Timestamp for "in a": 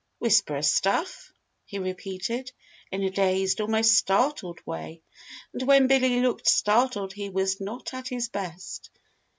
2.91-3.11